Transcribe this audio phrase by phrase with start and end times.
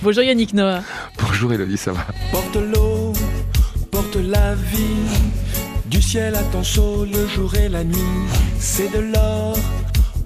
[0.00, 0.82] Bonjour Yannick Noah.
[1.20, 3.12] Bonjour Elodie, ça va Porte l'eau,
[3.90, 5.18] porte la vie,
[5.86, 7.96] du ciel à ton chaud le jour et la nuit.
[8.60, 9.56] C'est de l'or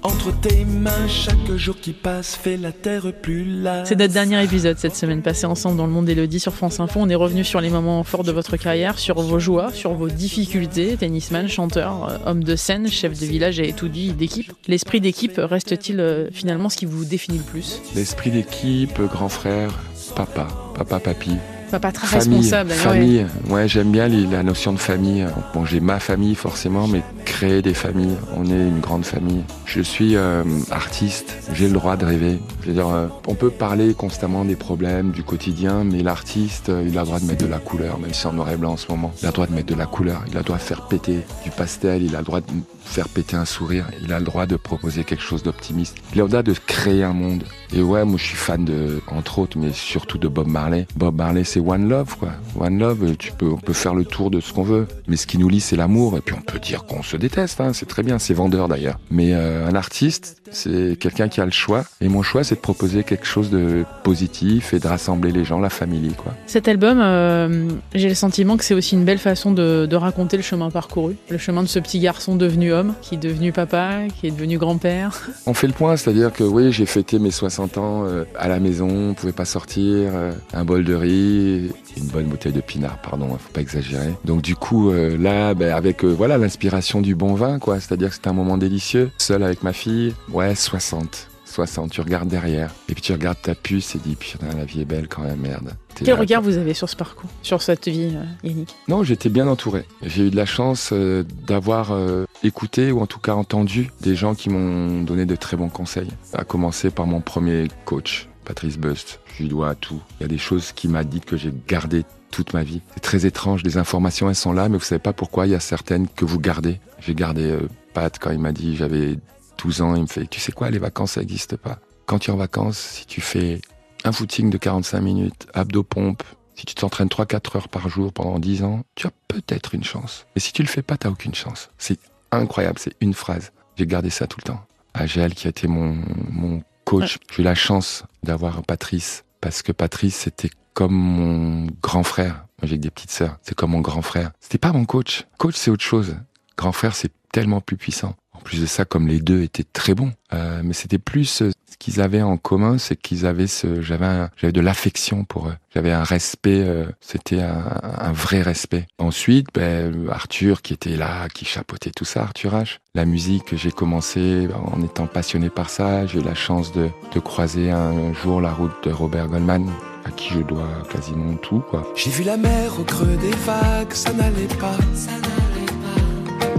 [0.03, 3.87] entre tes mains, chaque jour qui passe fait la terre plus large.
[3.87, 6.99] C'est notre dernier épisode cette semaine passée ensemble dans le monde d'Elodie sur France Info.
[7.01, 10.09] On est revenu sur les moments forts de votre carrière, sur vos joies, sur vos
[10.09, 10.97] difficultés.
[10.97, 14.51] Tennisman, chanteur, euh, homme de scène, chef de village et tout dit d'équipe.
[14.67, 17.81] L'esprit d'équipe reste-t-il euh, finalement ce qui vous définit le plus?
[17.95, 19.79] L'esprit d'équipe, grand frère,
[20.15, 21.31] papa, papa, papy.
[21.73, 22.69] Papa très famille, responsable.
[22.69, 22.75] ouais.
[22.75, 23.25] famille.
[23.49, 25.25] Ouais, j'aime bien les- la notion de famille.
[25.55, 28.15] Bon, j'ai ma famille forcément, mais créer des familles.
[28.37, 29.41] On est une grande famille.
[29.65, 31.35] Je suis euh, artiste.
[31.51, 32.37] J'ai le droit de rêver.
[32.61, 36.85] Je veux dire, euh, on peut parler constamment des problèmes du quotidien, mais l'artiste, euh,
[36.87, 38.73] il a le droit de mettre de la couleur, même si en noir et blanc
[38.73, 39.11] en ce moment.
[39.21, 40.21] Il a le droit de mettre de la couleur.
[40.27, 42.03] Il a le droit de faire péter du pastel.
[42.03, 42.45] Il a le droit de
[42.85, 43.85] faire péter un sourire.
[44.01, 45.97] Il a le droit de proposer quelque chose d'optimiste.
[46.13, 47.43] Il a le droit de créer un monde.
[47.75, 50.85] Et ouais, moi je suis fan de, entre autres, mais surtout de Bob Marley.
[50.95, 52.29] Bob Marley, c'est One Love, quoi.
[52.59, 54.87] One Love, tu peux, on peut faire le tour de ce qu'on veut.
[55.07, 56.17] Mais ce qui nous lie, c'est l'amour.
[56.17, 57.73] Et puis on peut dire qu'on se déteste, hein.
[57.73, 58.99] c'est très bien, c'est vendeur d'ailleurs.
[59.09, 61.83] Mais euh, un artiste, c'est quelqu'un qui a le choix.
[61.99, 65.59] Et mon choix, c'est de proposer quelque chose de positif et de rassembler les gens,
[65.59, 66.33] la famille, quoi.
[66.45, 70.37] Cet album, euh, j'ai le sentiment que c'est aussi une belle façon de, de raconter
[70.37, 71.15] le chemin parcouru.
[71.29, 74.57] Le chemin de ce petit garçon devenu homme, qui est devenu papa, qui est devenu
[74.57, 75.29] grand-père.
[75.45, 78.59] On fait le point, c'est-à-dire que oui, j'ai fêté mes 60 ans euh, à la
[78.59, 82.99] maison, on pouvait pas sortir, euh, un bol de riz, une bonne bouteille de pinard,
[83.01, 84.13] pardon, hein, faut pas exagérer.
[84.25, 88.15] Donc du coup, euh, là, ben, avec voilà l'inspiration du bon vin, quoi, c'est-à-dire que
[88.15, 91.29] c'était un moment délicieux, seul avec ma fille, ouais, 60.
[91.53, 94.81] 60, tu regardes derrière, et puis tu regardes ta puce et dis, putain, la vie
[94.81, 95.75] est belle quand même, merde.
[96.03, 98.75] Quel regard vous avez sur ce parcours, sur cette vie, euh, Yannick?
[98.87, 99.85] Non, j'étais bien entouré.
[100.01, 104.15] J'ai eu de la chance euh, d'avoir euh, écouté ou en tout cas entendu des
[104.15, 106.09] gens qui m'ont donné de très bons conseils.
[106.33, 109.19] À commencer par mon premier coach, Patrice Bust.
[109.35, 110.01] Je lui dois tout.
[110.19, 112.81] Il y a des choses qu'il m'a dites que j'ai gardées toute ma vie.
[112.95, 113.63] C'est très étrange.
[113.63, 115.47] Les informations, elles sont là, mais vous savez pas pourquoi.
[115.47, 116.79] Il y a certaines que vous gardez.
[116.99, 119.17] J'ai gardé euh, Pat quand il m'a dit j'avais
[119.63, 119.95] 12 ans.
[119.95, 121.79] Il me fait, tu sais quoi, les vacances, ça n'existe pas.
[122.05, 123.61] Quand tu es en vacances, si tu fais
[124.03, 126.23] un footing de 45 minutes, abdos-pompe,
[126.55, 130.25] si tu t'entraînes 3-4 heures par jour pendant 10 ans, tu as peut-être une chance.
[130.35, 131.69] Et si tu le fais pas, t'as aucune chance.
[131.77, 131.99] C'est
[132.35, 133.51] incroyable, c'est une phrase.
[133.77, 134.61] J'ai gardé ça tout le temps.
[134.93, 135.97] Agel, qui a été mon,
[136.29, 142.03] mon coach, j'ai eu la chance d'avoir Patrice, parce que Patrice, c'était comme mon grand
[142.03, 142.45] frère.
[142.61, 143.37] Moi, j'ai que des petites sœurs.
[143.41, 144.31] C'est comme mon grand frère.
[144.39, 145.25] C'était pas mon coach.
[145.37, 146.15] Coach, c'est autre chose.
[146.57, 148.15] Grand frère, c'est tellement plus puissant.
[148.43, 151.77] Plus de ça, comme les deux étaient très bons, euh, mais c'était plus euh, ce
[151.77, 155.55] qu'ils avaient en commun, c'est qu'ils avaient ce, j'avais, j'avais de l'affection pour eux.
[155.73, 158.85] J'avais un respect, euh, c'était un, un vrai respect.
[158.99, 162.77] Ensuite, ben, Arthur qui était là, qui chapeautait tout ça, Arthur H.
[162.95, 166.05] La musique, j'ai commencé en étant passionné par ça.
[166.05, 169.69] J'ai eu la chance de, de croiser un jour la route de Robert Goldman,
[170.05, 171.63] à qui je dois quasiment tout.
[171.95, 174.77] J'ai vu la mer au creux des vagues, ça n'allait pas.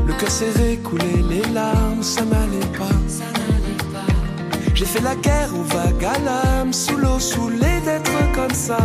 [0.07, 2.97] Le cœur serré, couler les larmes, ça n'allait pas.
[4.75, 8.79] J'ai fait la guerre aux vagues à l'âme, sous l'eau, saoulé d'être comme ça.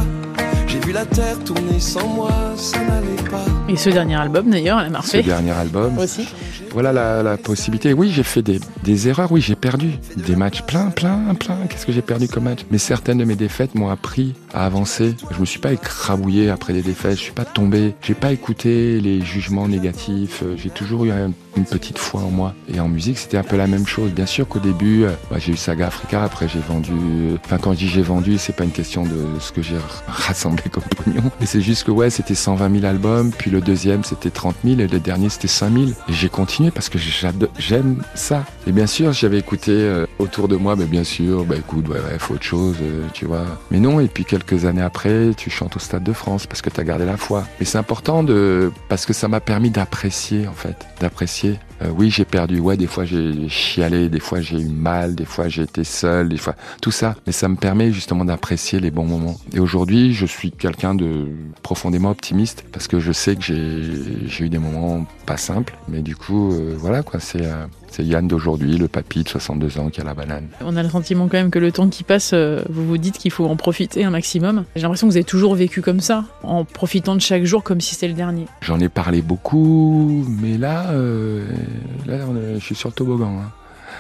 [0.70, 3.46] J'ai vu la terre tourner sans moi, ça n'allait pas.
[3.68, 6.28] Et ce dernier album, d'ailleurs, elle a Ce marqué dernier album, aussi.
[6.72, 7.94] Voilà la, la possibilité.
[7.94, 9.32] Oui, j'ai fait des, des erreurs.
[9.32, 11.58] Oui, j'ai perdu des matchs plein, plein, plein.
[11.68, 12.60] Qu'est-ce que j'ai perdu comme match?
[12.70, 15.16] Mais certaines de mes défaites m'ont appris à avancer.
[15.32, 17.18] Je me suis pas écrabouillé après les défaites.
[17.18, 17.96] Je suis pas tombé.
[18.04, 20.44] J'ai pas écouté les jugements négatifs.
[20.58, 22.54] J'ai toujours eu un- une petite foi en moi.
[22.74, 24.12] Et en musique, c'était un peu la même chose.
[24.12, 26.24] Bien sûr qu'au début, euh, bah, j'ai eu Saga Africa.
[26.24, 26.92] Après, j'ai vendu.
[26.94, 29.76] euh, Enfin, quand je dis j'ai vendu, c'est pas une question de ce que j'ai
[30.08, 31.32] rassemblé comme pognon.
[31.40, 33.32] Mais c'est juste que ouais, c'était 120 000 albums.
[33.32, 34.80] Puis le deuxième, c'était 30 000.
[34.80, 35.86] Et le dernier, c'était 5 000.
[36.08, 36.98] Et j'ai continué parce que
[37.58, 38.46] j'aime ça.
[38.68, 41.96] Et bien sûr, j'avais écouté euh, autour de moi, mais bien sûr, bah écoute, ouais,
[42.00, 42.78] ouais, faut autre chose,
[43.14, 43.46] tu vois.
[43.72, 46.70] Mais non, et puis quelques années après, tu chantes au Stade de France parce que
[46.70, 47.46] tu as gardé la foi.
[47.60, 51.90] Et c'est important de, parce que ça m'a permis d'apprécier, en fait, d'apprécier remercier euh,
[51.96, 55.48] oui, j'ai perdu, ouais, des fois j'ai chialé, des fois j'ai eu mal, des fois
[55.48, 57.16] j'ai été seul, des fois tout ça.
[57.26, 59.38] Mais ça me permet justement d'apprécier les bons moments.
[59.54, 61.28] Et aujourd'hui, je suis quelqu'un de
[61.64, 65.78] profondément optimiste parce que je sais que j'ai eu des moments pas simples.
[65.88, 69.80] Mais du coup, euh, voilà quoi, c'est euh, c'est Yann d'aujourd'hui, le papy de 62
[69.80, 70.48] ans qui a la banane.
[70.62, 72.36] On a le sentiment quand même que le temps qui passe,
[72.70, 74.66] vous vous dites qu'il faut en profiter un maximum.
[74.76, 77.82] J'ai l'impression que vous avez toujours vécu comme ça, en profitant de chaque jour comme
[77.82, 78.46] si c'était le dernier.
[78.62, 81.46] J'en ai parlé beaucoup, mais là, euh,
[82.06, 82.18] là
[82.56, 83.40] je suis sur le toboggan.
[83.42, 83.52] hein.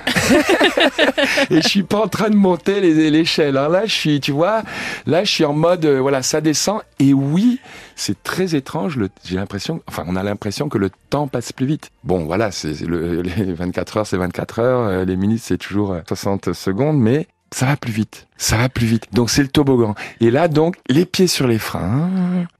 [1.49, 2.79] Et je suis pas en train de monter
[3.09, 3.57] l'échelle.
[3.57, 3.69] hein.
[3.69, 4.63] Là, je suis, tu vois,
[5.05, 6.81] là, je suis en mode, euh, voilà, ça descend.
[6.99, 7.59] Et oui,
[7.95, 8.97] c'est très étrange.
[9.25, 11.89] J'ai l'impression, enfin, on a l'impression que le temps passe plus vite.
[12.03, 14.87] Bon, voilà, les 24 heures, c'est 24 heures.
[14.87, 16.97] euh, Les minutes, c'est toujours euh, 60 secondes.
[16.99, 18.27] Mais ça va plus vite.
[18.37, 19.05] Ça va plus vite.
[19.13, 19.95] Donc c'est le toboggan.
[20.21, 22.09] Et là donc les pieds sur les freins.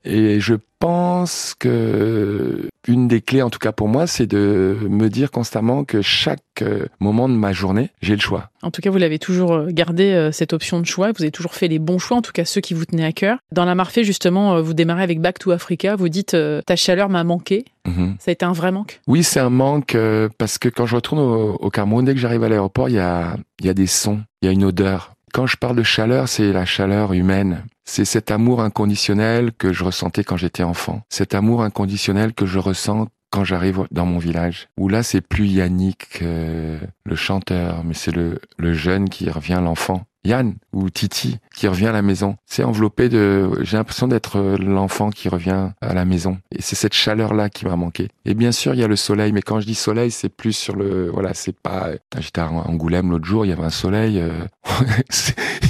[0.03, 5.09] Et je pense que une des clés, en tout cas pour moi, c'est de me
[5.09, 8.49] dire constamment que chaque euh, moment de ma journée, j'ai le choix.
[8.61, 11.11] En tout cas, vous l'avez toujours euh, gardé euh, cette option de choix.
[11.11, 13.11] Vous avez toujours fait les bons choix, en tout cas ceux qui vous tenaient à
[13.11, 13.37] cœur.
[13.51, 15.95] Dans la Marfée, justement, vous démarrez avec Back to Africa.
[15.95, 16.35] Vous dites
[16.65, 17.65] ta chaleur m'a manqué.
[17.85, 18.15] Mhm.
[18.19, 19.01] Ça a été un vrai manque?
[19.07, 19.97] Oui, c'est un manque
[20.37, 22.99] parce que quand je retourne au, au Cameroun, dès que j'arrive à l'aéroport, il y
[22.99, 25.13] a, il y a des sons, il y a une odeur.
[25.33, 27.63] Quand je parle de chaleur, c'est la chaleur humaine.
[27.91, 31.01] C'est cet amour inconditionnel que je ressentais quand j'étais enfant.
[31.09, 34.69] Cet amour inconditionnel que je ressens quand j'arrive dans mon village.
[34.77, 39.59] Où là, c'est plus Yannick, euh, le chanteur, mais c'est le, le jeune qui revient,
[39.63, 40.06] l'enfant.
[40.25, 42.36] Yann ou Titi qui revient à la maison.
[42.45, 46.38] C'est enveloppé de, j'ai l'impression d'être euh, l'enfant qui revient à la maison.
[46.51, 48.09] Et c'est cette chaleur-là qui m'a manqué.
[48.25, 50.53] Et bien sûr, il y a le soleil, mais quand je dis soleil, c'est plus
[50.53, 54.19] sur le, voilà, c'est pas, j'étais à Angoulême l'autre jour, il y avait un soleil,
[54.19, 54.45] euh,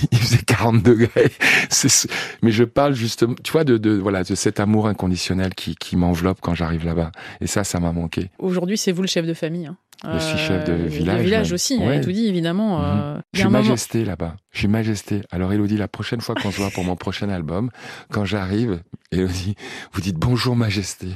[0.12, 1.32] il faisait 40 degrés.
[2.42, 5.96] mais je parle justement, tu vois, de, de, voilà, de cet amour inconditionnel qui, qui
[5.96, 7.12] m'enveloppe quand j'arrive là-bas.
[7.42, 8.30] Et ça, ça m'a manqué.
[8.40, 9.68] Aujourd'hui, c'est vous le chef de famille.
[9.68, 9.78] Hein.
[10.14, 11.18] Je suis chef de village.
[11.18, 12.00] De village aussi, ouais.
[12.00, 12.80] tout dit évidemment.
[12.80, 14.36] Mm je suis majesté là-bas.
[14.52, 15.22] Je suis majesté.
[15.32, 17.70] Alors Elodie, la prochaine fois qu'on se voit pour mon prochain album,
[18.12, 18.82] quand j'arrive,
[19.12, 19.56] Elodie,
[19.94, 21.08] vous dites bonjour majesté.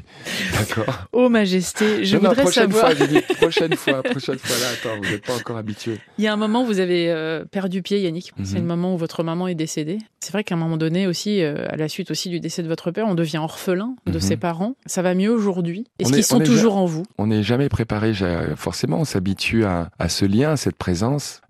[0.54, 2.92] D'accord Oh majesté, je voudrais prochaine savoir.
[2.96, 5.98] Fois, dit, prochaine fois, prochaine fois là, attends, vous n'êtes pas encore habitué.
[6.20, 8.34] Il y a un moment où vous avez euh, perdu pied, Yannick.
[8.44, 8.68] C'est le Mhm.
[8.68, 9.98] moment où votre maman est décédée.
[10.20, 12.68] C'est vrai qu'à un moment donné aussi, euh, à la suite aussi du décès de
[12.68, 14.20] votre père, on devient orphelin de Mhm.
[14.22, 14.76] ses parents.
[14.86, 15.86] Ça va mieux aujourd'hui?
[16.00, 17.04] Est-ce est- qu'ils sont toujours en vous?
[17.18, 18.14] On n'est jamais préparé.
[18.56, 21.42] Forcément, on s'habitue à, à ce lien, à cette présence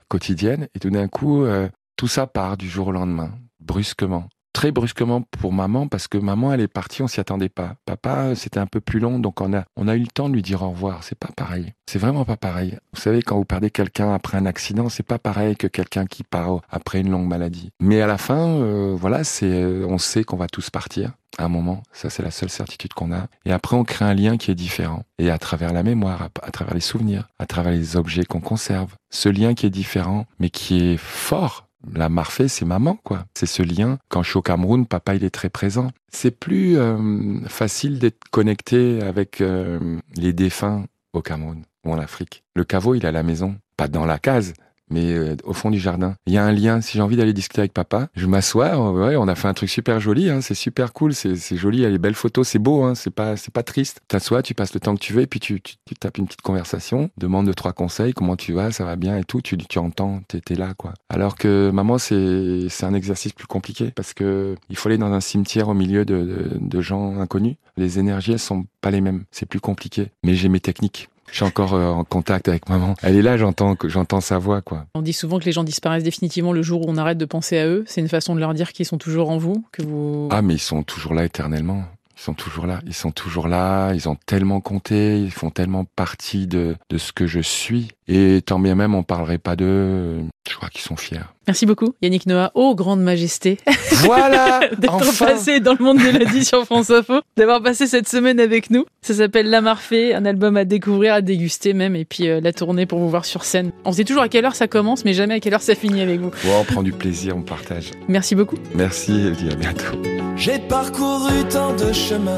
[0.75, 4.27] et tout d'un coup, euh, tout ça part du jour au lendemain, brusquement.
[4.53, 7.75] Très brusquement pour maman, parce que maman, elle est partie, on s'y attendait pas.
[7.85, 10.35] Papa, c'était un peu plus long, donc on a, on a eu le temps de
[10.35, 11.03] lui dire au revoir.
[11.03, 11.73] C'est pas pareil.
[11.89, 12.77] C'est vraiment pas pareil.
[12.93, 16.23] Vous savez, quand vous perdez quelqu'un après un accident, c'est pas pareil que quelqu'un qui
[16.23, 17.71] part après une longue maladie.
[17.81, 21.45] Mais à la fin, euh, voilà, c'est, euh, on sait qu'on va tous partir à
[21.45, 21.81] un moment.
[21.91, 23.25] Ça, c'est la seule certitude qu'on a.
[23.45, 25.03] Et après, on crée un lien qui est différent.
[25.17, 28.39] Et à travers la mémoire, à, à travers les souvenirs, à travers les objets qu'on
[28.39, 31.67] conserve, ce lien qui est différent, mais qui est fort.
[31.91, 33.25] La Marfée, c'est maman, quoi.
[33.33, 33.97] C'est ce lien.
[34.09, 35.91] Quand je suis au Cameroun, papa, il est très présent.
[36.11, 42.43] C'est plus euh, facile d'être connecté avec euh, les défunts au Cameroun ou en Afrique.
[42.55, 44.53] Le caveau, il est à la maison, pas dans la case,
[44.89, 46.15] mais euh, au fond du jardin.
[46.25, 46.81] Il y a un lien.
[46.81, 48.67] Si j'ai envie d'aller discuter avec papa, je m'assois.
[48.75, 50.29] euh, Ouais, on a fait un truc super joli.
[50.29, 51.13] Hein, c'est super cool.
[51.13, 51.79] C'est joli.
[51.79, 52.47] Il y a les belles photos.
[52.47, 52.83] C'est beau.
[52.83, 54.01] Hein, c'est pas pas triste.
[54.07, 56.25] T'assois, tu passes le temps que tu veux, et puis tu, tu, tu tapes une
[56.27, 57.09] petite conversation.
[57.17, 58.13] Demande deux trois conseils.
[58.13, 59.41] Comment tu vas Ça va bien et tout.
[59.41, 60.21] Tu tu entends.
[60.27, 60.93] T'es t'es là quoi.
[61.09, 65.11] Alors que maman, c'est c'est un exercice plus compliqué parce que il faut aller dans
[65.11, 67.55] un cimetière au milieu de, de, de gens inconnus.
[67.77, 69.23] Les énergies elles sont pas les mêmes.
[69.31, 70.11] C'est plus compliqué.
[70.23, 71.09] Mais j'ai mes techniques.
[71.29, 72.95] Je suis encore euh, en contact avec maman.
[73.01, 74.85] Elle est là, j'entends j'entends sa voix, quoi.
[74.93, 77.57] On dit souvent que les gens disparaissent définitivement le jour où on arrête de penser
[77.57, 77.83] à eux.
[77.87, 80.29] C'est une façon de leur dire qu'ils sont toujours en vous, que vous.
[80.31, 81.83] Ah, mais ils sont toujours là éternellement.
[82.15, 82.79] Ils sont toujours là.
[82.85, 83.93] Ils sont toujours là.
[83.93, 85.19] Ils ont tellement compté.
[85.19, 87.89] Ils font tellement partie de, de ce que je suis.
[88.07, 90.23] Et tant bien même, on parlerait pas d'eux.
[90.49, 91.19] Je crois qu'ils sont fiers.
[91.47, 92.51] Merci beaucoup, Yannick Noah.
[92.53, 93.57] Oh, grande majesté.
[94.03, 94.59] Voilà!
[94.77, 95.27] d'être enfin!
[95.27, 98.85] passé dans le monde mélodie sur France Info, d'avoir passé cette semaine avec nous.
[99.01, 102.51] Ça s'appelle La Marfée, un album à découvrir, à déguster même, et puis euh, la
[102.51, 103.71] tournée pour vous voir sur scène.
[103.85, 106.01] On sait toujours à quelle heure ça commence, mais jamais à quelle heure ça finit
[106.01, 106.29] avec vous.
[106.29, 107.91] Ouais, on prend du plaisir, on partage.
[108.09, 108.57] Merci beaucoup.
[108.75, 109.49] Merci, Elodie.
[109.51, 110.01] À bientôt.
[110.35, 112.35] J'ai parcouru tant de chemins,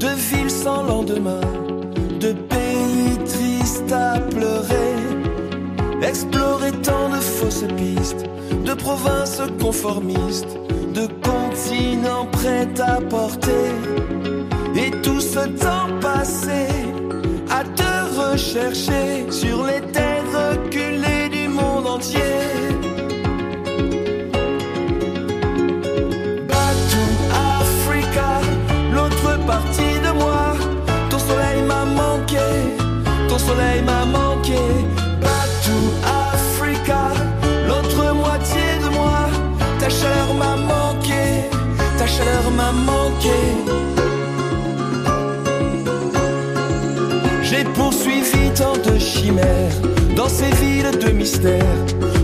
[0.00, 1.40] de villes sans lendemain,
[2.18, 4.89] de pays tristes à pleurer,
[6.02, 8.24] exploré tant de fausses pistes,
[8.64, 10.56] de provinces conformistes,
[10.94, 13.72] de continents prêts à porter,
[14.76, 16.66] et tout ce temps passé
[17.50, 22.89] à te rechercher sur les terres reculées du monde entier.
[47.42, 49.74] J'ai poursuivi tant de chimères
[50.16, 51.76] dans ces villes de mystère,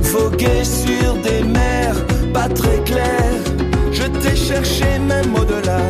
[0.02, 1.96] vogué sur des mers
[2.32, 3.44] pas très claires.
[3.92, 5.82] Je t'ai cherché même au-delà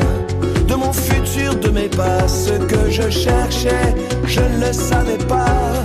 [0.69, 2.27] de mon futur, de mes pas.
[2.27, 3.95] Ce que je cherchais,
[4.27, 5.85] je ne le savais pas.